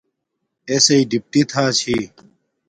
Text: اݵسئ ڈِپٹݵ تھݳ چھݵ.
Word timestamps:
اݵسئ 0.71 0.99
ڈِپٹݵ 1.09 1.41
تھݳ 1.49 1.63
چھݵ. 1.79 1.99